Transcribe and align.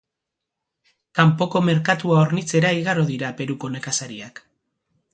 Kanpoko 1.19 1.61
merkatua 1.69 2.23
hornitzera 2.23 2.75
igaro 2.81 3.07
dira 3.13 3.33
Peruko 3.43 3.73
nekazariak. 3.79 4.47